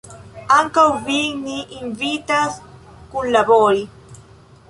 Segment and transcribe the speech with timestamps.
[0.53, 2.57] Ankaŭ vin ni invitas
[3.13, 3.87] kunlabori!